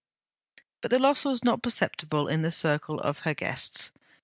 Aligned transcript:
But 0.81 0.89
the 0.89 0.97
loss 0.97 1.25
was 1.25 1.43
not 1.43 1.61
perceptible 1.61 2.27
in 2.27 2.41
the 2.41 2.49
circle 2.51 2.99
of 3.01 3.19
her 3.19 3.35
guests. 3.35 3.91